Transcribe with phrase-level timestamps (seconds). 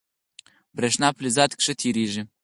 [0.77, 2.21] برېښنا په فلزاتو کې ښه تېرېږي.